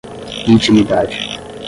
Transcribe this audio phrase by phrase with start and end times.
[0.53, 1.15] intimidade